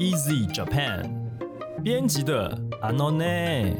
[0.00, 1.04] Easy Japan
[1.84, 3.74] 编辑的 Anone。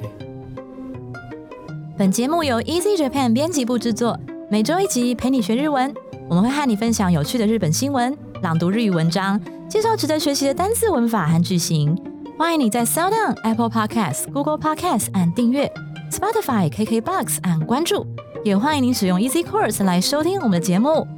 [1.97, 4.21] 本节目由 Easy Japan 编辑部制作，
[4.51, 5.95] 每周一集陪你学日文。
[6.29, 11.97] 我们会和你分享有趣的日本新闻、朗读日语文章、介绍值得学习的单词、文法和句型。
[12.39, 15.73] 欢迎你在 Sound、Apple Podcasts、Google Podcasts 按订阅
[16.13, 18.07] ，Spotify、KKBox 按关注，
[18.45, 21.09] 也欢迎您使用 Easy Course 来收听我们的节目。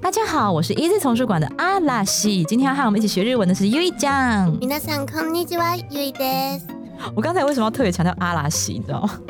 [0.00, 4.58] 大家好，我是 Easy 丛书馆的阿拉西，今天要和我们一起学日文的是 U 一酱。
[4.60, 6.66] 皆さんこんにちは、ゆいです。
[7.14, 8.72] 我刚才为什么要特别强调阿拉西？
[8.74, 9.20] 你知道吗？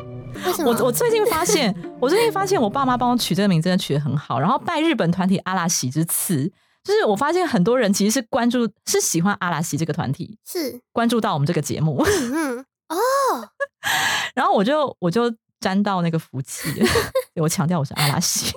[0.46, 0.70] 为什么？
[0.70, 4.40] 我我最近发现，我最近发现 我爸妈帮我取这个名真的取得很好。
[4.40, 6.50] 然后拜日本团体阿拉西之赐，
[6.82, 12.58] 就是我发现很多人其实是关注是喜欢阿拉西这个团体，是关注到我们这个节目，嗯
[12.88, 12.96] 哦，
[14.34, 16.82] 然后我就我就沾到那个福气，
[17.36, 18.52] 我强调我是阿拉西。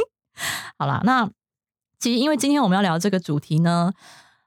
[0.77, 1.29] 好啦，那
[2.00, 3.92] 其实因为今天我们要聊这个主题呢，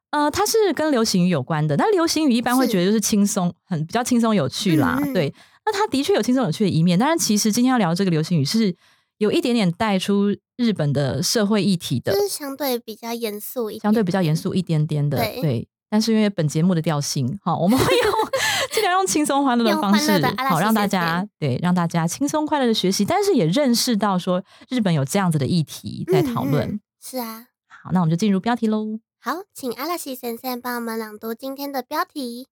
[0.10, 1.78] 呃，它是跟流行语有关的。
[1.78, 5.34] 但流行语一般会觉得就是轻松，很比较轻松有趣啦，对。
[5.66, 8.76] 那它的确有轻松有趣的一面，但是其实今天要聊这个流行语是
[9.20, 14.36] 有一点点带出日本的社会议题的就，是相对比较严肃一点，相对比较严。
[14.36, 15.68] 肃一点点的，对对。
[15.90, 18.14] 但是因为本节目的调性，好，我们会用
[18.74, 26.68] 尽量用轻松欢乐的方式好让大家对让大家轻松快乐的学习，但是也认识到说日本有这样子的议题在讨论。
[26.68, 27.46] 嗯嗯是啊，
[27.83, 29.01] 好，那我们就进入标题喽。
[29.21, 32.47] 好，请阿拉西先生帮我们朗读今天的标题。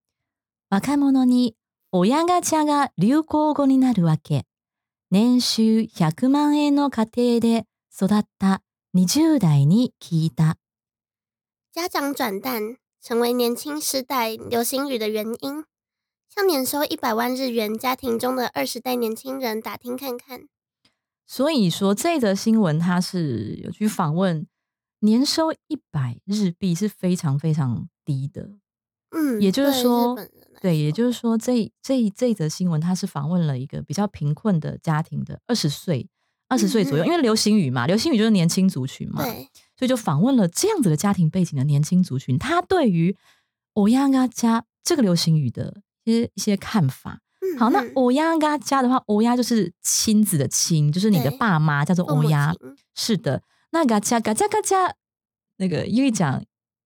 [0.68, 1.54] 若者に
[1.92, 4.44] 親ガチャが流行語になるわけ。
[5.10, 8.62] 年収100万円の家庭で育った
[8.94, 10.56] 20代に聞いた。
[11.72, 15.64] 家长转蛋成为年轻时代流行语的原因，
[16.28, 20.48] 向年收一百万日元家庭中的二十代年轻人打听看看。
[21.24, 24.48] 所以说，这则新闻它是有去访问
[25.01, 28.49] 年收一百日币是非常非常低的。
[29.11, 30.17] 嗯，也就是说
[30.61, 36.09] 对，也就是说，这这这则新闻它是访问了一个比较贫困的家庭的二十岁。
[36.47, 43.15] 二十岁左右，嗯嗯因为流行语嘛，流行语就是年轻族群嘛，对，所以就访问了这样子的家庭背景的年轻族群，他对于
[43.75, 47.21] “欧亚嘎家”这个流行语的一些一些看法。
[47.39, 52.75] 嗯好，那嗯“欧亚嘎家”的话，“欧亚”就是亲子的亲，就是你的爸妈叫做“父母欧亚亲”。
[52.93, 54.94] 是的，那“嘎家嘎家嘎家”
[55.58, 56.42] 那个因为讲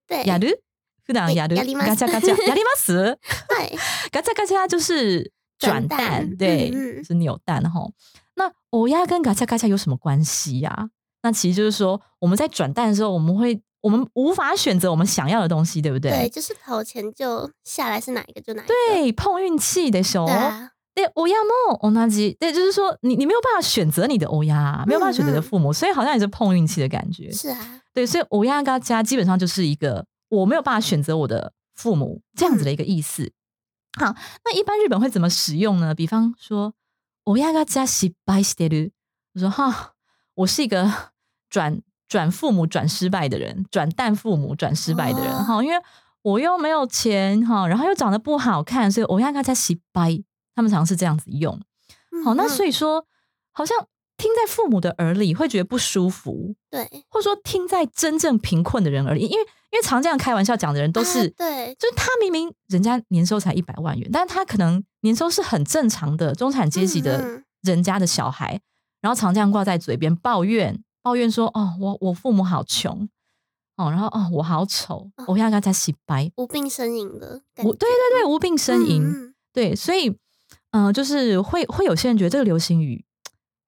[0.06, 0.60] 对，やる
[1.04, 3.18] 普段やるやります嘎家嘎家やります
[3.48, 3.78] 对，
[4.10, 7.90] 嘎家嘎家就是转转蛋蛋，对，嗯嗯是扭蛋哈。
[8.34, 10.90] 那欧亚跟嘎恰嘎恰有什么关系呀、
[11.22, 16.10] 那其实就是说，我们在转蛋的时候，我们会我们无法选择我们想要的东西，对不对？
[16.10, 18.74] 对，就是投钱就下来是哪一个就哪一个。
[18.92, 20.26] 对碰运气的时候，
[20.94, 21.36] 对啊，对欧亚
[21.68, 27.30] 梦欧那吉，对，就是说你你没有办法选择你的欧亚啊，没有办法选择你的嗯嗯父母，所以好像也是碰运气的感觉。
[27.30, 33.32] 是啊，对，所以欧亚嘎家基本上就是一个我没有办法选择我的父母这样子的一个意思。
[33.98, 34.14] 好，
[34.44, 35.94] 那一般日本会怎么使用呢？
[35.94, 36.74] 比方说，
[37.24, 38.92] 欧亚嘎家失败してる，
[39.34, 39.94] 我说哈，
[40.34, 40.92] 我是一个
[41.48, 45.76] 转转父母转失败的人，转蛋父母转失败的人哦哈、因为
[46.22, 50.22] 我又没有钱哈，然后又长得不好看，所以欧亚嘎家失败，
[50.55, 51.59] 他们常常是这样子用。
[52.23, 53.05] 好，那所以以说，
[53.51, 53.77] 好像
[54.17, 56.89] 听在父母的耳里会觉得不舒服，对。
[57.09, 61.75] 或者说听在真正贫困的人耳里，因为因为常这样开玩笑讲的人都是，啊对。
[61.77, 68.61] 就是他明明人家年收才一百万元，但是他可能年收是很正常的中产阶级的人家的小孩，
[69.01, 73.09] 然后常这样挂在嘴边抱怨抱怨说，哦，我我父母好穷，
[73.75, 75.25] 哦，然后哦我好丑，哦。
[75.27, 80.17] 我要跟他洗白，无病呻吟的我对对对无病呻吟，对，所以，
[80.75, 83.05] 嗯、就是会会有些人觉得这个流行语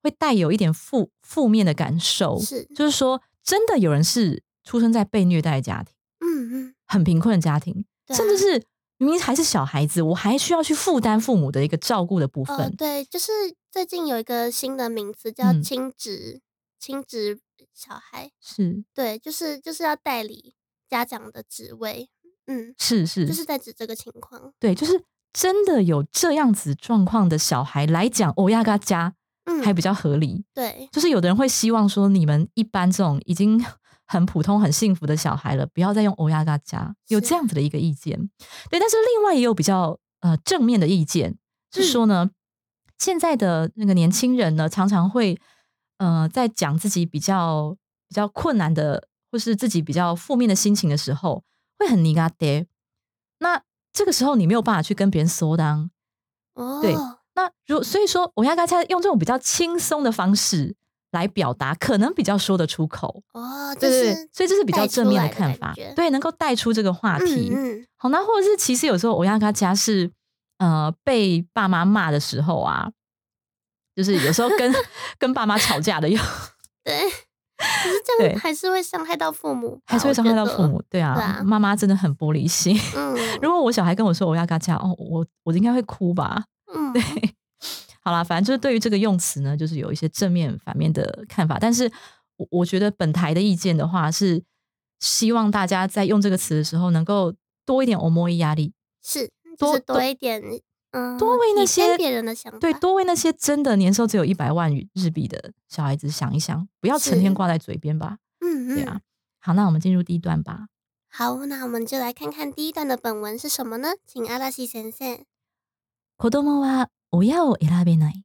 [0.02, 2.64] 会带有一点负负面的感受，是。
[2.76, 8.62] 就是说，真的有人是出生在被虐待的家庭，嗯嗯，很贫困的家庭，对啊甚至是
[8.98, 12.54] 明明还是小孩子，我还需要去负担父母的一个照顾的部分。
[12.56, 13.32] 呃，对，就是
[13.70, 15.62] 最近有一个新的名词叫嗯。
[15.62, 16.42] 亲职
[16.78, 17.40] 亲职
[17.72, 18.84] 小孩，是。
[18.94, 20.54] 对，就是就是要代理
[20.88, 22.08] 家长的职位，
[22.46, 25.02] 嗯，是是，就是在指这个情况，对，就是
[25.32, 29.14] 真的有这样子状况的小孩来讲，欧亚嘎加
[29.44, 30.44] 嗯，还比较合理。
[30.52, 33.64] 对，就是有的人会希望说，你们一般这种已经
[34.06, 38.18] 很普通、很幸福的小孩了，不要再用欧亚嘎加，有是这样子的一个意见。
[38.70, 41.36] 对，但是另外也有比较呃正面的意见，
[41.72, 42.30] 是说呢，
[42.98, 45.38] 现在的那个年轻人呢，常常会
[45.98, 47.76] 呃在讲自己比较
[48.08, 51.44] 比较困难的，或是自己比较负面的心情的时候，
[51.78, 52.66] 会很尼嘎爹。
[53.40, 53.62] 那
[53.98, 55.90] 这个时候你没有办法去跟别人说当，
[56.54, 56.94] 哦，对
[57.34, 60.76] 那如所以说，我要跟他用这种比较轻松的方式
[61.10, 63.24] 来表达，可能比较说得出口。
[63.32, 67.50] 哦，就对对对，所以这是比较正面的看法对，能够带出这个话题。
[67.52, 70.12] 嗯嗯，好，那或者是其实有时候我亚嘎家是
[70.58, 72.92] 呃被爸妈骂的时候啊，
[73.96, 74.72] 就是有时候跟
[75.18, 76.22] 跟爸妈吵架的有，
[76.84, 77.02] 对。
[77.58, 80.80] 可是这对样还是会伤害到父母，还是会伤害到父母。
[80.88, 82.78] 对啊，妈妈真的很玻璃心。
[82.94, 86.44] 嗯如果我小孩跟我说我要嘎架，哦，我我应该会哭吧？
[86.72, 87.02] 嗯，对，
[88.00, 91.58] 好啦，反正就是对于这个用词呢，就是有一些正面、反面的看法。
[91.60, 91.90] 但是
[92.36, 94.42] 我我觉得本台的意见的话，是
[95.00, 97.34] 希望大家在用这个词的时候，能够
[97.66, 98.72] 多一点欧摩伊压力，
[99.02, 100.60] 是，多就是多一点，嗯，
[101.18, 108.18] 多为那些别人的想法，对，多为那些真的年收只有一百万日币的小孩子想一想，不要成天是挂在嘴边吧。
[108.40, 109.00] 嗯嗯，对啊，
[109.40, 110.68] 好，那我们进入第一段吧。
[111.10, 113.94] 好，那我们就来看看第一段的本文是什么呢？
[114.06, 115.24] 请阿拉西先生。
[116.16, 118.24] 子供は親を選べない。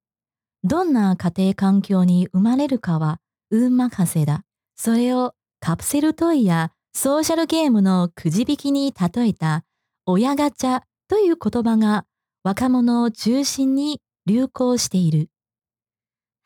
[0.63, 3.19] どんな家庭環境に生まれるかは
[3.51, 4.43] 運任せだ。
[4.75, 9.63] それをカプセルトイやソーシャルゲームのくじ引きに例えた
[10.05, 12.05] 親ガチャという言葉が
[12.42, 15.28] 若者を中心に流行している。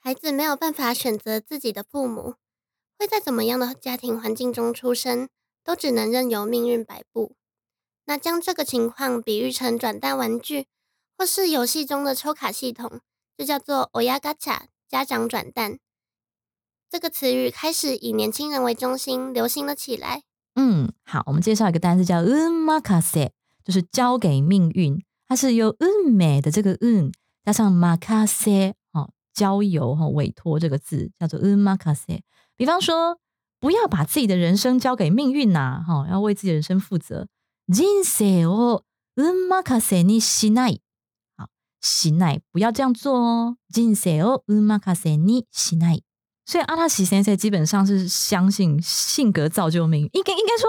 [0.01, 2.35] 孩子没有办法选择自己的父母，
[2.99, 5.29] 会在怎么样的家庭环境中出生，
[5.63, 7.37] 都只能任由命运摆布。
[8.07, 10.67] 那将这个情况比喻成转蛋玩具，
[11.17, 13.01] 或是游戏中的抽卡系统，
[13.39, 15.79] 就叫做 “oya gacha” 家长转蛋。
[16.91, 20.25] 这个词语开始以年轻人为中心流行了起来。
[20.57, 23.31] 嗯，好，我们介绍一个单词叫 “un makase”，
[23.65, 25.03] 就是交给命运。
[25.29, 27.13] 它是由 “un 美”的这个 “un
[27.45, 32.21] 加上 “makase” 哦，交由哈、哦、委托这个字叫做 “un makase”。
[32.57, 33.19] 比方说，
[33.59, 37.29] 不要把自己的人生交给命运呐、哈、哦，要为自己的人生负责。
[37.67, 38.83] 人生を
[39.15, 40.81] 運任せにしない。
[41.37, 41.49] 好，
[41.81, 43.57] しない，不要这样做哦。
[43.69, 46.03] 人生を運任せにしない。
[46.45, 50.69] 所以阿拉西先生基本上是相信性格造就命运，应该应该说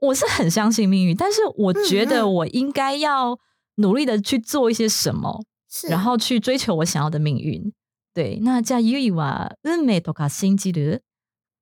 [0.00, 3.38] 我是很相信命运，但是我觉得嗯嗯我应该要
[3.76, 7.72] 努力的去做一些什么，是，然后去追求我想要的命运。
[8.14, 11.02] 对，那じゃあゆいは運命とか信じる？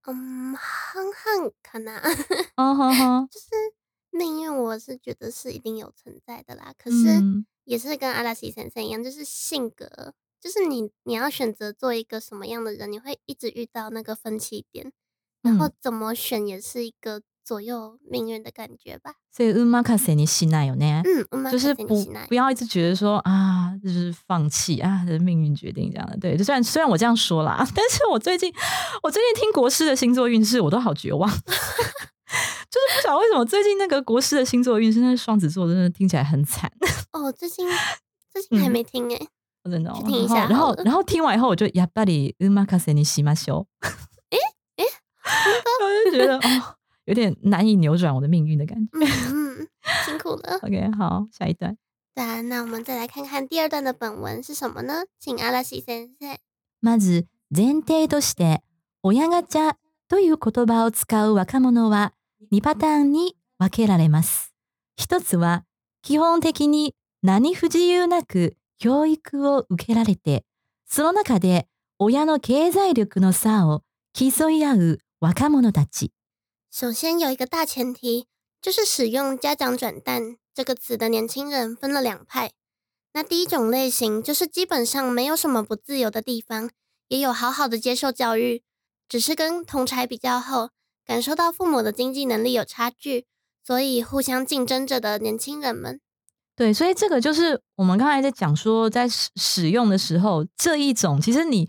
[0.06, 1.96] 嗯，憨憨可能
[2.56, 3.49] 哦吼吼，就是
[4.11, 6.73] 命运，我是觉得是一定有存在的啦。
[6.79, 14.93] 可是嗯也是跟阿拉西先生一样，就是性格，就是你你要选择做一个什么样的人，你会一直遇到那个分歧点，
[15.43, 19.14] 然后嗯怎么选也是一个 左右命运的感觉吧。
[19.31, 21.02] 所以運任せにしないよね。
[21.05, 26.17] 嗯，我们就是不不不要一直觉得说啊，就是放弃啊，这是命运决定这样的。
[26.19, 28.52] 对，就虽然虽然我这样说啦， 但是我最近
[29.02, 31.31] 我最近听国师的星座运势，我都好绝望。
[31.31, 36.73] 就 是不晓得为什么最近那个国师的星座运势，那双子座真的听起来很惨，
[37.12, 37.64] 哦，最近
[38.32, 39.26] 最近还嗯没听哎、
[39.70, 39.96] 真的、哦。
[40.00, 43.87] 去听一下然后然好了后然后听完以后，我就やっぱりうまかせにしましょう。
[44.31, 44.38] 诶
[44.79, 44.85] 诶
[45.81, 46.75] 我就觉得哦，
[47.09, 49.06] 有点难以扭转我的命运的感觉。
[50.06, 50.59] 辛苦了。
[50.61, 51.75] OK，好，下一段。
[52.13, 55.06] 对啊，那我们再来看看第二段的本文是什么呢？
[55.19, 56.38] 请阿拉西先生。
[56.81, 58.61] まず前提として、
[59.01, 59.73] 親ガチャ
[60.07, 62.13] という言葉を使う若者は
[62.51, 64.53] 2パターンに分けられます。
[64.95, 65.65] 一つは、
[66.03, 70.45] 基本的に何不自由なく教育を受けられて、
[70.85, 71.67] その中で
[71.97, 73.83] 親の経済力の差を
[74.13, 76.11] 競い合う若者たち。
[76.71, 78.27] 首先有一个大前提，
[78.62, 82.52] 就是使用“家长转蛋”这个词的年轻人分了两派。
[83.14, 86.69] 那第一种类型就是基本上没有什么不自由的地方，
[87.07, 88.61] 也有好好的接受教育，
[89.07, 90.69] 只是跟同才比较后，
[91.04, 93.26] 感受到父母的经济能力有差距，
[93.66, 95.99] 所以互相竞争着的年轻人们。
[96.56, 101.68] 对，所以这个就是我们刚才在讲说，在使使用的时候，这一种其实你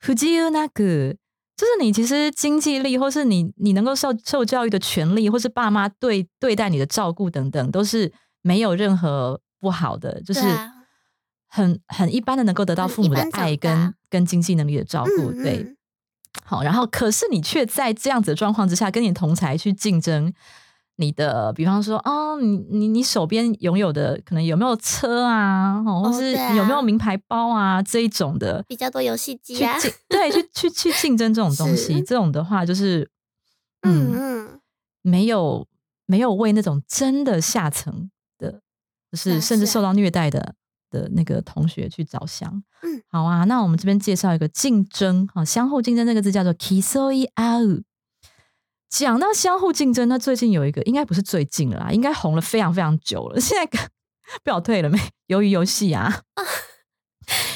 [0.00, 1.16] 不自由那个，
[1.58, 8.10] 就是你其实经济力，或是你你能够受受教育的权利，或是爸妈对对待你的照顾等等，都是
[8.40, 10.40] 没有任何不好的，就是
[11.48, 15.56] 很很一般的能够得到父母的爱跟跟经济能力的照顾，嗯对。
[15.58, 15.74] 嗯
[16.44, 20.32] 好，然后可是你却在这样子的状况之下，跟你同才去竞争
[21.00, 33.08] 你的，比方说，哦，你你你手边拥有的可能有没有车啊，哦，或哦是有没有名牌包啊这一种的，比较多游戏机啊， 去对去去去竞争这种东西，这种的话就是，
[33.82, 34.60] 嗯
[35.02, 35.68] 没有
[36.04, 38.60] 没有为那种真的下层的，
[39.12, 40.56] 就是啊甚至受到虐待的
[40.90, 42.50] 的那个同学去着想。
[42.82, 47.82] 嗯，好啊，那我们这边介绍一个竞争，好，相互竞争这个字叫做 kisoi au。
[48.88, 53.40] 讲到相互竞争，那最近有一个应该不是最近了啦，应该红了非常非常久了。
[53.40, 53.88] 现在
[54.42, 54.98] 不要 退了没？
[55.28, 56.22] 鱿鱼游戏啊，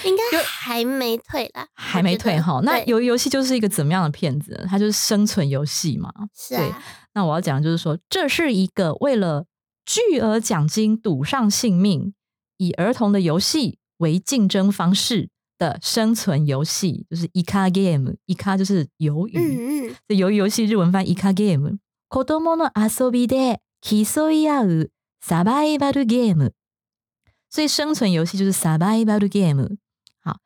[0.05, 2.61] 应该还没退啦，还没退哈。
[2.63, 4.67] 那对鱿鱼游戏就是一个怎么样的片子？
[4.69, 6.13] 它就是生存游戏嘛。
[6.37, 6.83] 是啊，
[7.15, 9.47] 那我要讲的就是说，这是一个为了
[9.87, 12.13] 巨额奖金赌上性命，
[12.59, 15.31] 以儿童的游戏为竞争方式
[15.63, 21.79] 的生存游戏就是 eka game，eka 就是鱿鱼，这鱿鱼游戏日文翻 eka game。
[22.09, 24.89] kodomo no asobi de kisoi yau
[25.25, 26.51] sabai bato game，
[27.49, 29.77] 所以生存游戏就是 sabai bato game。
[30.21, 30.39] 好，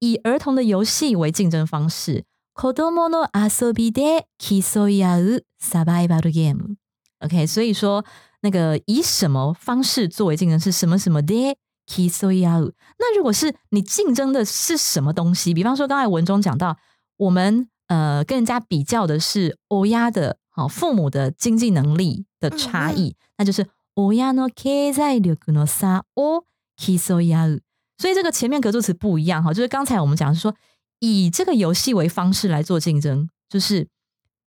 [0.00, 2.24] 以儿童的游戏为竞争方式。
[2.52, 6.76] kodomo no asobi de kisoi yau sabai bato game。
[7.20, 8.04] OK，所以说
[8.42, 11.56] 那个以什么方式作为竞争是什么什么的？
[11.87, 12.73] で競い合う。
[12.97, 16.77] 那如果是你竞争的是什么东西，比方说刚才文中讲到，
[17.17, 26.43] 我们呃跟人家比较的是親的好、父母的经济能力的差异，那就是親の経済力の差を
[26.77, 27.61] 競い合う。
[27.97, 30.55] 所以这个前面格助词不一样哈，就是刚才我们讲的是说
[30.99, 33.87] 以这个游戏为方式来做竞争，就是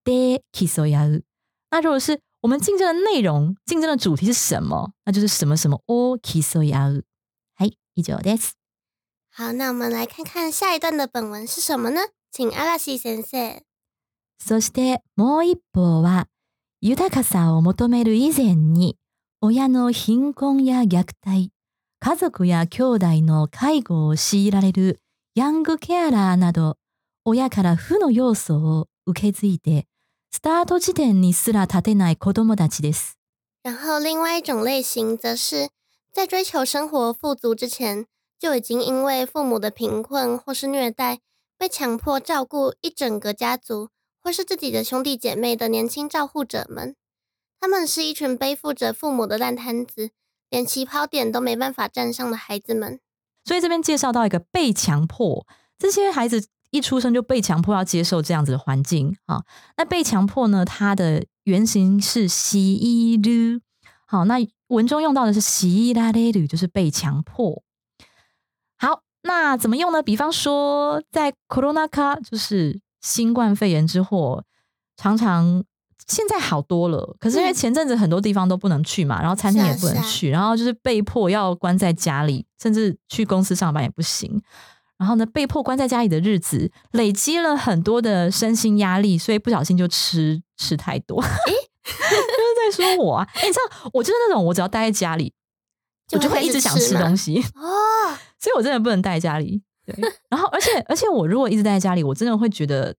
[0.04, 1.22] で競い合う。
[1.70, 6.94] 那如果是我们竞争的内容、竞争的主题是什么，那就是什么什么を競い合う。
[6.94, 7.02] はい、
[7.97, 8.53] 以上です。
[9.29, 12.01] 好，那我们来看看下一段的本文是什么呢？
[12.31, 13.61] 请阿拉西先生。
[14.39, 16.27] そしてもう一方は、
[16.79, 18.97] 豊かさを求める以前に、
[19.41, 21.51] 親の貧困や虐待、
[21.99, 24.99] 家族や兄弟の介護を強いられる
[25.33, 26.77] ヤングケアラーなど、
[27.25, 29.85] 親から負の要素を受け継いで、
[30.31, 33.17] スタート地点にすら立てない子供たちです。
[33.63, 35.69] 然后另外一种类型则是
[36.17, 38.07] 在追求生活富足之前，
[38.39, 41.19] 就已经因为父母的贫困或是虐待，
[41.59, 43.89] 被强迫照顾一整个家族
[44.23, 46.95] 或是自己的兄弟姐妹的年轻照护者们。
[47.59, 50.09] 他们是一群背负着父母的烂摊子，
[50.49, 52.99] 连起跑点都没办法站上的孩子们。
[53.45, 55.45] 所以这边介绍到一个被强迫，
[55.77, 59.43] 这些孩子一出生就被强迫要接受这样子的环境啊。
[59.77, 63.61] 那被强迫呢，它的原型是洗衣律，
[64.07, 67.63] 好，那文中用到的是洗衣拉勒律，就是被强迫。
[68.77, 70.03] 好，那怎么用呢？
[70.03, 74.43] 比方说，在 corona 卡，就是新冠肺炎之后，
[74.95, 75.63] 常常
[76.07, 84.41] 现在好多了，可是因为嗯前阵子很多地方都不能去嘛，然后餐厅也不能去，然后就是被迫要关在家里，甚至去公司上班也不行。
[84.97, 91.21] 然后呢，被迫关在家里的日子，累积了很多的身心压力，所以不小心就吃吃太多。
[91.21, 91.53] 诶，
[91.87, 93.27] 就是在说我啊！
[93.41, 95.33] 诶你知道，我就是那种我只要待在家里，
[96.11, 98.17] 我就会一直想吃东西西，哦。
[98.39, 99.61] 所以我真的不能待在家里。
[99.85, 99.95] 对，
[100.29, 102.95] 然后而且而且我如果一直待在家里，我真的会觉得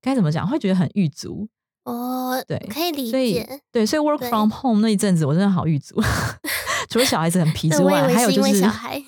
[0.00, 1.48] 该怎么讲，会觉得很狱足。
[1.84, 3.60] 哦，对可以理所以解。
[3.70, 6.00] 对，所以 work from home 那一阵子，我真的好狱足。
[6.88, 9.02] 除了小孩子很皮，之外，还有就是小孩。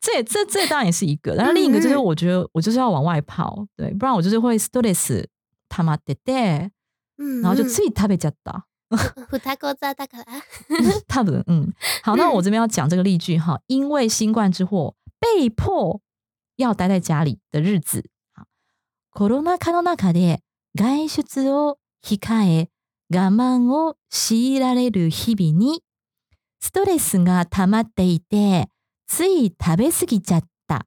[0.00, 5.24] 这这这当然也是一个，然后另一个就是我觉得我就是要往外跑，对，不然我就是会 stress
[5.68, 6.70] 他妈的的，
[7.17, 8.65] 嗯，然后就自己特别加大。
[8.89, 10.25] ふ たござだから。
[11.07, 16.01] 他们嗯，好，那我这边要讲这个例句哈，因为新冠之祸被迫
[16.55, 18.09] 要待在家里的日子。
[18.33, 18.45] 好，
[19.11, 20.41] コロナ禍の中で
[20.75, 22.69] 外出を控え
[23.11, 25.83] 我慢を強いられる日々に
[26.59, 28.69] ストレスが溜まっていて
[29.07, 30.85] つい食べ過ぎちゃった。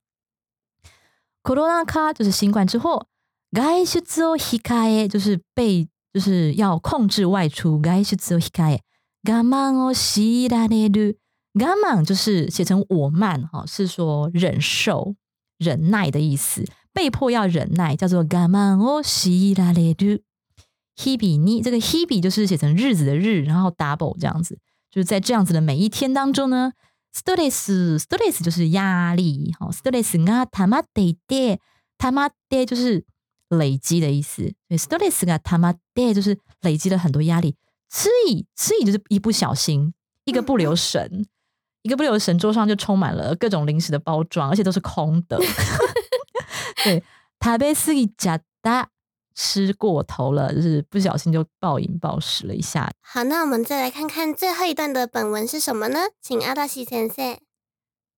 [1.44, 3.06] コロナ禍就是新冠之后，
[3.52, 8.80] 外出を控え就是被 就是要控制外出，外出を控え
[9.24, 11.16] 我慢を強いられる。
[11.54, 15.14] 我慢就是写成我慢哈，是说忍受、
[15.58, 20.22] 忍耐的意思，被迫要忍耐，叫做我慢を強いられる。
[20.96, 24.58] 日々に这个日々就是写成日子的日，然后 double 这样子，
[24.90, 26.72] 就是在这样子的每一天当中呢，
[27.14, 31.58] stress stress 就是压力，哈，stress が溜まっていて，
[31.98, 33.04] 溜まって就是
[33.48, 37.56] 累积的意思，所以 stress が溜まって就是累积了很多压力。
[37.88, 39.92] 吃以吃以就是一不小心，
[40.24, 41.26] 一个不留神，
[41.82, 45.38] 一个不留神，桌上就充满了各种零食的包装，而且都是空的。
[46.84, 47.02] 对，
[47.38, 48.86] 食べ過ぎちゃった，
[49.34, 52.90] 吃过头了，就是不小心就暴饮暴食了一下。
[53.02, 56.08] 好，那我们再来看看最后一段的本文是什么呢？
[56.22, 57.38] 请阿大西先生。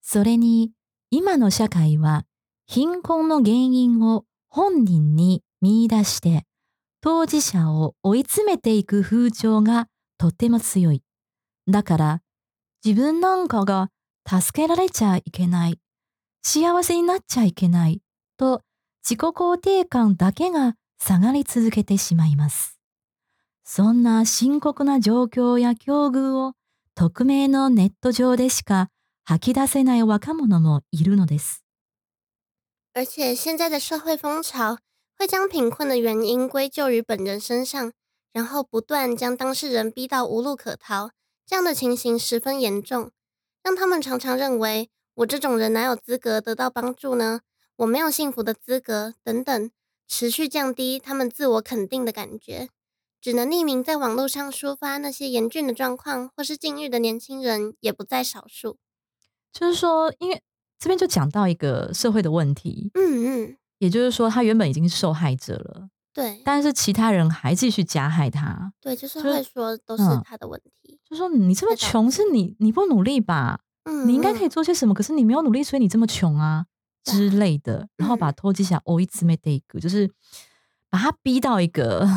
[0.01, 0.73] それに
[1.11, 2.25] 今の社会は
[2.69, 6.44] 貧困の原因を 本人に見出して
[7.02, 9.88] 当事者を追い詰めていく風潮が
[10.18, 11.04] とても強い。
[11.68, 12.22] だから
[12.84, 13.90] 自分なんかが
[14.28, 15.80] 助けられちゃいけない、
[16.44, 18.02] 幸せになっちゃいけない
[18.38, 18.62] と
[19.04, 22.80] 自己肯定感だけが下がり続けてしまいます。
[23.64, 26.54] そんな深刻な状況や境遇を
[26.96, 28.90] 匿名のネット上でしか
[29.24, 31.64] 吐き出せない若者もいるのです。
[32.94, 34.78] 而且现在的社会风潮
[35.18, 37.94] 会将贫困的原因归咎于本人身上，
[38.34, 41.12] 然后不断将当事人逼到无路可逃，
[41.46, 43.12] 这样的情形十分严重，
[43.64, 47.42] 让他们常常认为我这种人哪有资格得到帮助呢？
[47.78, 49.72] 我没有幸福的资格等等，
[50.08, 52.70] 持续降低他们自我肯定的感觉。
[53.22, 58.78] 只能匿名在网络上抒发那些严峻的状况或是境遇的年轻人也不在少数。
[59.52, 60.42] 就是说，因为
[60.80, 66.42] 这边就讲到一个社会的问题，嗯嗯，也就是说，他原本已经是受害者了，对。
[66.46, 71.00] 但是其他人还继续加害他，对，就是就是会说都是嗯他的问题。
[71.04, 73.62] 就说你这么穷，是你你不努力吧？
[73.84, 74.50] 嗯，你应该可以嗯。
[74.50, 76.66] 做些什么，可是你没有努力，所以你这么穷啊
[77.04, 78.32] 之类的，然后把。
[78.32, 80.10] 嗯拖机下哦一次没得一个，就是
[80.90, 82.08] 把他逼到一个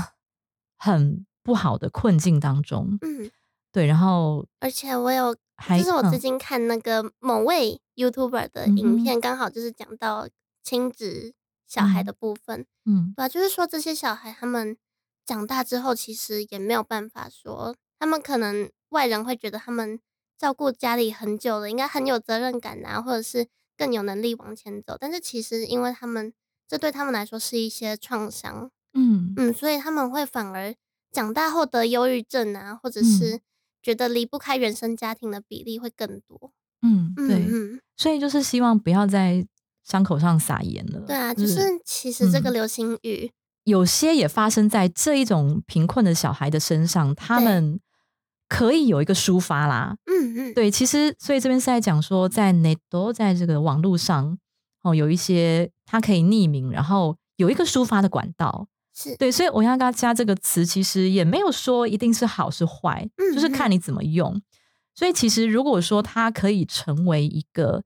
[0.78, 3.30] 很不好的困境当中，嗯，
[3.72, 6.20] 对，然后而且我有，还就是我最嗯。
[6.20, 10.28] 近看那个某位 YouTuber 的影片，刚好就是讲到
[10.62, 11.32] 亲子
[11.66, 13.12] 小孩嗯的部分，嗯。
[13.16, 14.76] 对啊，就是说这些小孩他们
[15.24, 19.98] 长大之后，其实也没有办法说，他们可能外人会觉得他们
[20.36, 24.96] 照顾家里很久了，应该很有责任感啊，或者是更有能力往前走。
[24.98, 26.32] 但是其实因为他们
[26.66, 29.32] 这对他们来说是一些创伤，嗯。
[29.36, 30.74] 嗯，所以他们会反而
[31.12, 33.04] 长大后得忧郁症啊，或者嗯。
[33.04, 33.40] 是
[33.82, 36.52] 觉得离不开原生家庭的比例会更多。
[36.82, 39.46] 嗯，嗯对，嗯，所以就是希望不要在
[39.84, 41.00] 伤口上撒盐了。
[41.00, 43.30] 对啊，就是其实这个嗯流行语，
[43.64, 47.80] 有些也发生在这一种贫困的小孩的身上，他对们
[48.48, 49.96] 可以有一个抒发啦。
[50.06, 54.38] 嗯嗯，对，其实所以这边是在讲说，在 Neto 在这个网络上
[54.82, 58.66] 哦，有一些他可以匿名，然后有一个抒发的管道。
[58.94, 64.40] 是，对，所以我要加加这个词，其实也没有说一定是好是坏，嗯就是看你怎么用。
[64.94, 67.82] 所以其实如果说它可以成为一个，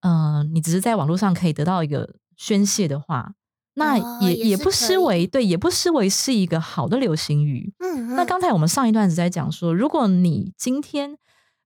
[0.00, 3.34] 呃，你只是在网络上可以得到一个宣泄的话，
[3.74, 7.72] 那哦也、也不失为对，也不失为是一个好的流行语。
[7.78, 8.16] 嗯，嗯。
[8.16, 11.10] 那刚才我们上一段子在讲说，如果你今天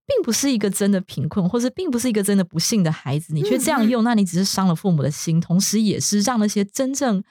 [0.06, 3.90] 并不是一个真的贫困，或是并不是一个真的不幸的孩子，你却这样嗯嗯。
[3.90, 7.24] 用，那你只是伤了父母的心，同时也是让那些真正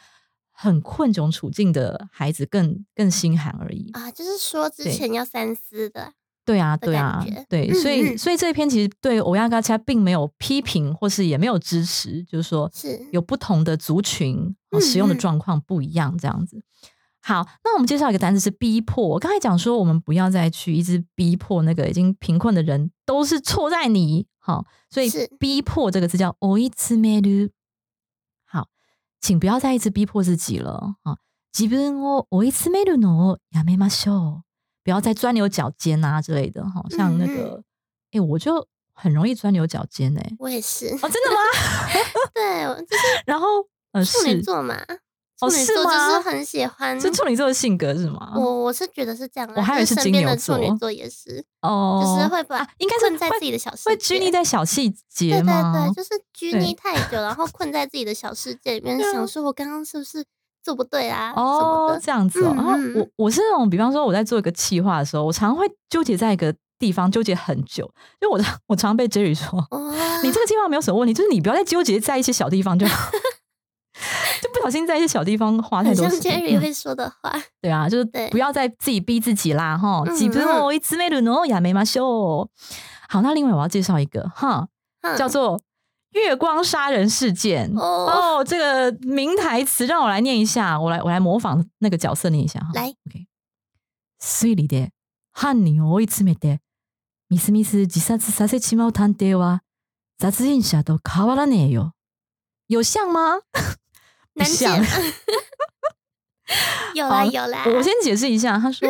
[0.56, 3.89] 很困窘处境的孩子更更心寒而已。
[3.91, 6.13] 啊，就是说之前要三思的，
[6.46, 16.62] 对啊，对啊，对，嗯所以嗯所以这一篇其实对欧亚嘎恰并没有批评，或是也没有支持，就是说是有不同的族群使用的嗯状况不一样，这样子。
[17.22, 19.08] 好，那我们介绍一个单词是逼迫。
[19.08, 24.28] 我刚才讲说，我们不要再去一直逼迫那个已经贫困的人，都是错在你。
[24.38, 27.50] 好，所以是逼迫这个字叫 o i t s m e
[29.25, 31.16] 请不要再一直逼迫自己了啊！
[31.53, 34.43] 自分を追い詰めるのをやめましょう。
[34.83, 37.62] 不要再钻牛角尖啊之类的，哈，像那嗯个，
[38.12, 41.37] 哎、我就很容易钻牛角尖哎、我也是，哦，真的吗？
[42.33, 43.47] 对，我就是 然后
[43.93, 44.77] 呃，处女是座嘛，
[45.41, 47.00] 哦处女座就是很喜欢。
[47.00, 48.34] 是处女座的性格是吗？
[48.36, 55.45] 我我是觉得是这样啦，我还以为就是身金牛边的处女座座也是，哦，就是会把啊应该是困在自己的小世界，会拘泥在小细节对对？
[55.45, 60.24] 对，就是拘泥太久，然后困在自己的小世界里面，想说我刚刚是不是
[60.63, 62.00] 做不对啊哦的，。
[62.00, 62.52] 这样子哦。
[62.52, 67.84] 嗯然后嗯我我是那种，比方说我在做一个企划的时候，我常会纠结在一个地方，纠结很久。
[68.21, 73.12] 因为我常我常被 Jerry 说，哇，你这个计划没有什么问题，就是你不要再纠结在一些小地方就好。
[74.55, 76.40] 就不小心在一些小地方花太很像多时间。
[76.40, 80.03] Jerry 嗯会说的话， 对啊，就是对不要再自己逼自己啦，哈。
[80.07, 82.51] 嗯自分を追い詰めるのをやめましょう。
[83.09, 84.69] 好，那另外我要介绍一个哈，
[85.03, 85.61] 哼叫做
[86.12, 87.73] 月光杀人事件。
[87.77, 92.71] 哦哦，这个名台词让我来念一下，我来我来模仿那个角色念一下哈。
[92.75, 93.27] 来，OK。
[94.21, 94.90] 推理で
[95.33, 96.61] 犯人を追い詰めて
[97.29, 99.62] みすみす自殺させちまう探偵は
[100.21, 101.93] 殺人者と変わらねえよ。
[102.66, 103.40] 有像吗？
[104.36, 104.89] 不难像解。
[106.93, 108.88] 有啦有啦，我先解释一下，他说、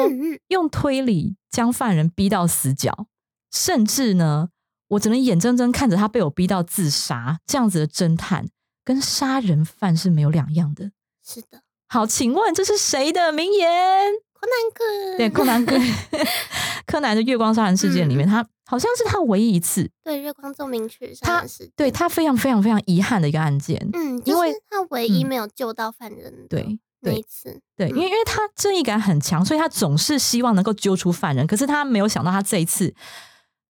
[0.49, 3.07] 用推理将犯人逼到死角，
[3.49, 4.49] 甚至呢，
[4.89, 8.49] 我只能眼睁睁看着他被我逼到自杀，这样子的侦探
[8.83, 10.91] 跟杀人犯是没有两样的。
[11.25, 14.11] 是的，好，请问这是谁的名言？
[14.45, 15.75] 柯南哥，对，柯南哥，
[16.85, 23.79] 柯南的月光杀人事件里面，他好像是他唯一一次，对月光奏鸣曲他杀人事件，对他非常非常非常遗憾的一个案件。
[23.93, 31.45] 嗯，因为他唯一嗯没有救到犯人对那对一次，对，嗯因为因为他正义感很强，所以他总是希望能够揪出犯人。
[31.47, 32.93] 可是他没有想到，他这一次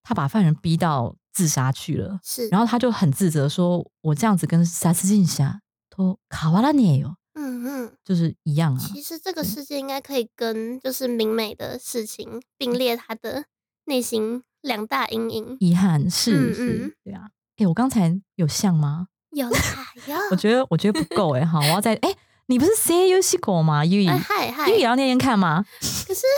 [0.03, 5.59] 他把犯人逼到自杀去了，是，然后他就很自责说：“我这样子跟杀死进下
[5.95, 8.79] 都卡瓦拉涅哟，嗯嗯，就是一样啊。
[8.79, 13.45] 其实这个世界应该可以跟就是明美的事情并列他的
[13.85, 15.57] 内心两大阴影。
[15.59, 17.29] 遗憾是嗯是嗯，对啊。
[17.57, 19.07] 哎，我刚才有像吗？
[19.31, 19.59] 有啦
[20.07, 20.15] 有。
[20.31, 22.15] 我觉得我觉得不够哎，好，我要再哎，
[22.47, 23.83] 你不是 say you 西狗吗？
[23.85, 25.65] 优怡，哎嗨嗨优怡也要念念看吗？
[26.07, 26.21] 可是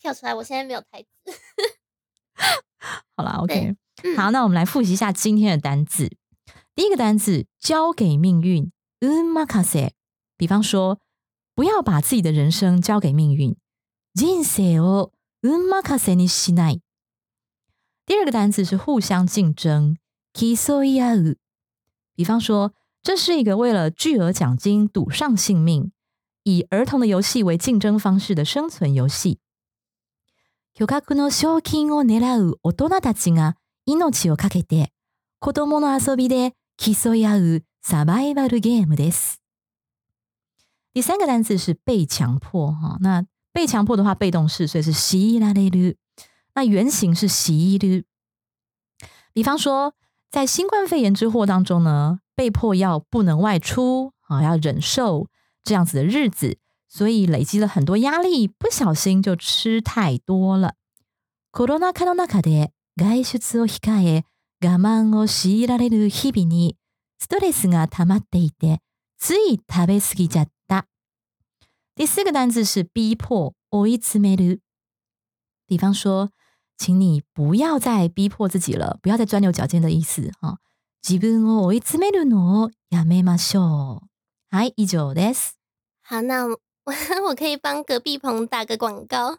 [0.00, 1.08] 跳出来，我现在没有台词。
[3.16, 6.08] 好啦 o k 嗯好，那我们来复习一下今天的单字。
[6.77, 9.91] 第一个单字交给命运 u m a k a s e
[10.37, 10.99] 比方说，
[11.55, 13.55] 不要把自己的人生交给命运。
[14.13, 16.81] 人生を運任せにしない。
[18.05, 19.97] 第二个单词是互相竞争
[20.33, 21.37] 競い合う。
[22.15, 25.91] 比方说，这是一个为了巨额奖金赌上性命，
[26.43, 29.39] 以儿童的游戏为竞争方式的生存游戏。
[30.73, 34.91] 巨額の賞金を狙う大人たちが命をかけて
[35.39, 39.39] 子供の遊びで 競い合うサバイバルゲームです。
[40.93, 45.97] 第三个单词是被强迫哈，那被强迫的话，被动式，所以是強いられる。
[46.53, 48.05] 那原型是強いる。
[49.33, 49.93] 比方说，
[50.29, 55.27] 在新冠肺炎之祸当中呢，被迫要不能外出啊，要忍受
[55.63, 60.75] 这样子的日子，所以累积了很多压力，不小心就吃太多了。
[61.51, 64.23] コロナ禍の中で外出を控え、
[64.60, 66.76] 我慢を強いられる日々に
[67.18, 68.80] ストレスが溜まっていて、
[69.18, 70.86] つい食べ過ぎちゃった。
[71.96, 74.60] 第四个单字是逼迫，追い詰める。
[75.66, 76.30] 比方说，
[76.76, 80.58] 请你不要再逼迫自己了，不要再钻牛角尖的意思啊。
[81.02, 84.56] 自分を追い詰めるのをやめましょう。
[84.56, 85.56] はい、以上です。
[86.02, 86.58] 好，那我
[87.28, 89.38] 我可以帮隔壁棚打个广告，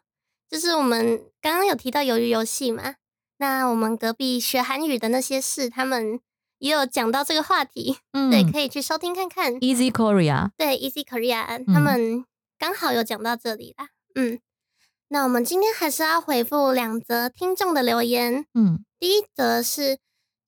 [0.50, 2.96] 就是我们刚刚有提到鱿鱼游戏嘛，
[3.40, 6.20] 那我们隔壁学韩语的那些事，他们
[6.60, 9.54] 也有讲到这个话题，嗯对，可以去收听看看。
[9.56, 12.26] Easy Korea，对，Easy Korea 嗯他们
[12.58, 13.88] 刚好有讲到这里啦。
[14.16, 14.40] 嗯，
[15.08, 18.46] 那我们今天还是要回复两则听众的留言。
[18.54, 19.98] 嗯第一则是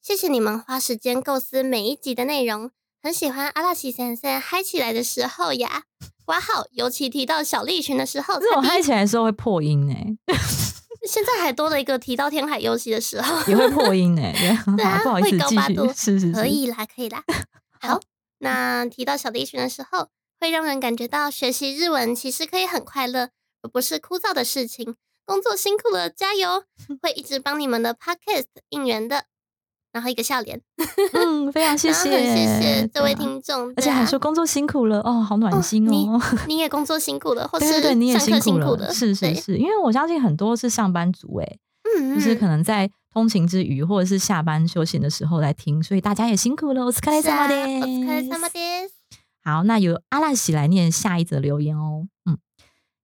[0.01, 2.69] 谢谢你们花时间构思每一集的内容，
[3.01, 5.83] 很喜欢阿拉西先生嗨起来的时候呀。
[6.23, 10.35] 挂号，尤其提到小栗群的时候，这种嗨起来的时候会破音哎、
[11.07, 14.33] 现在还多了一个提到天海游戏的时候，也会破音 哎、
[15.03, 17.23] 不好意思会，高继续八度，是是是，可以啦，可以啦。
[17.79, 17.99] 好，
[18.39, 20.09] 那提到小栗群的时候，
[20.39, 23.29] 会让人感觉到学习日文其实可以很快乐，
[23.61, 24.95] 而不是枯燥的事情。
[25.25, 26.63] 工作辛苦了，加油！
[27.01, 29.25] 会一直帮你们的 podcast 应援的。
[29.92, 30.60] 然后一个笑脸，
[31.12, 36.20] 嗯，非常谢然后谢，很谢谢这位对啊听众，而且对啊还说工作辛苦了哦，好暖心你哦。
[36.46, 41.58] 你也工作辛苦了，或对是对对，你也上课辛苦了，苦的，是是对，是，因为我相信很多是上班族哎，
[41.98, 46.84] 嗯，就是可能能在通勤之余或者是下班休闲的时候来听，所以大家也辛苦了。
[46.86, 48.48] 我是克莱萨马是啊お疲れ様的。
[48.50, 48.90] です。
[49.42, 52.08] 好，那由阿拉喜来念下一则留言哦。
[52.24, 52.38] 嗯，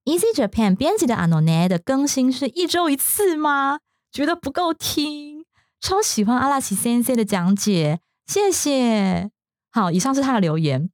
[0.04, 3.78] Easy Japan 编辑的 Anone 的更新是一周一次吗？
[4.10, 5.35] 觉得不够听，
[5.79, 9.29] 超喜欢阿拉喜先生的讲解，谢谢。
[9.71, 10.89] 好，以上是他的留言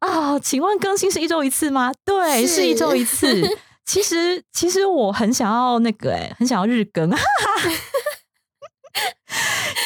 [0.00, 0.38] 啊。
[0.38, 1.92] 请问更新是一周一次吗？
[2.04, 3.42] 对，是一周一次。
[3.86, 7.10] 其实，其实我很想要那个、欸，很想要日更，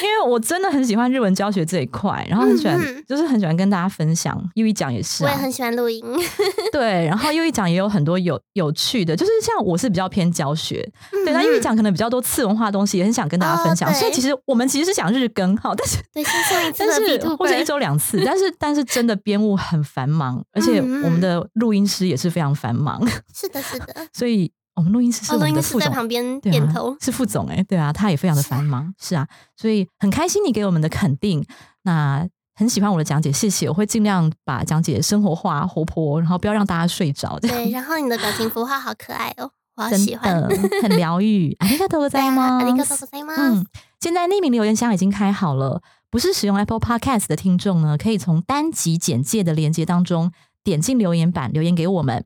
[0.02, 4.38] 因为我真的很喜欢日文教学这一块，然后很喜欢，就是很喜欢跟大家分享。
[4.54, 6.02] 又一讲也是啊，我也很喜欢录音，
[6.72, 10.86] 对，然后又一讲也有很多有有趣的，就是像我是比较偏教学，
[11.24, 11.44] 对，那嗯。
[11.46, 13.88] 优一讲可能比较多次文化的东西，也很想跟大家分享。
[13.88, 23.00] 哦所以其实我们其实是想日更哈，但是对，像上一次 但是或者一周两次，但是但是真的编务很繁忙，而且我们的录音师也是非常繁忙，
[23.34, 25.93] 是的，是的，所以我们录音师是哦，我录音师在们的副总。
[25.93, 31.43] 旁边对啊点头，，是副总哎、对啊，他也非常的是啊繁忙，是啊，所以很开心你给我们的肯定，
[31.84, 40.41] 那很喜欢我的讲解，谢谢，我会尽量把讲解生活化、活泼，然后不要让大家睡着，这样对，然后你的表情符号好可爱哦，我好真喜欢。
[40.41, 40.49] 的
[40.82, 41.56] 很疗愈。
[41.60, 42.63] ありがとうご对啊，ざいます。
[42.63, 43.41] ありがとうございます。
[43.41, 43.65] 嗯，
[43.99, 50.32] 现在匿名留言箱已经开好了，不是使用 Apple Podcast 的听众呢，可以从单集简介的连接当中
[50.63, 52.23] 点进留言板留言给我们，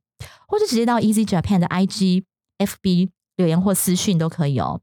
[0.48, 2.24] 或者直接到 Easy Japan 的 IG、
[2.58, 4.82] FB 留言或私讯都可以哦。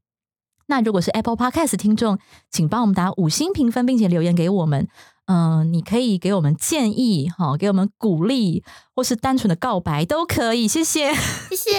[0.67, 2.19] 那如果是 Apple Podcast 听众，
[2.51, 4.87] 请帮我们打五星评分，并且留言给我们。
[5.25, 8.63] 嗯、你可以给我们建议，哈、给我们鼓励，
[8.95, 11.13] 或是单纯的告白都可以，谢谢。
[11.13, 11.71] 谢谢，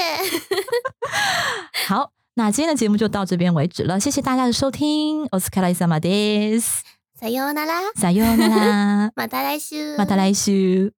[1.89, 6.83] 好，那今天的节目就到这边为止了，谢谢大家的收听，我是卡拉伊萨马です。
[7.21, 9.13] さようなら，さようなら。
[9.17, 10.93] また来週，また来週。